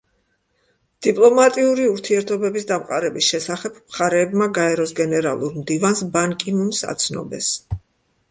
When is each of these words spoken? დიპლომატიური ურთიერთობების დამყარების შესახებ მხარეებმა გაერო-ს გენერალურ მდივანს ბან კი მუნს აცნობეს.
დიპლომატიური 1.07 1.83
ურთიერთობების 1.89 2.63
დამყარების 2.71 3.27
შესახებ 3.33 3.77
მხარეებმა 3.81 4.47
გაერო-ს 4.57 4.93
გენერალურ 5.01 5.59
მდივანს 5.61 6.01
ბან 6.17 6.33
კი 6.45 6.55
მუნს 6.61 6.81
აცნობეს. 6.95 7.51